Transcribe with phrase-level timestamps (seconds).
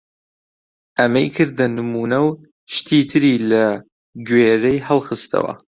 [0.97, 2.29] ئەمەی کردە نموونە و
[2.75, 3.65] شتی تری لە
[4.27, 5.53] گوێرەی هەڵخستەوە!